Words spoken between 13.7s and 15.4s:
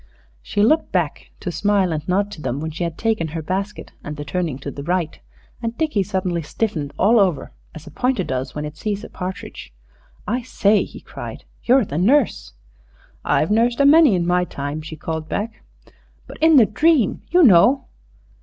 a many in my time," she called